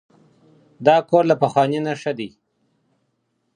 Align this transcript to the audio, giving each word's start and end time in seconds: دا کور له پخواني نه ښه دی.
دا 0.85 0.95
کور 1.09 1.23
له 1.31 1.35
پخواني 1.43 1.79
نه 1.87 1.93
ښه 2.01 2.11
دی. 2.19 2.29